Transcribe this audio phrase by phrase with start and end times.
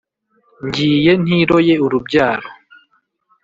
[0.65, 2.47] ngiye ntiroye urubyaro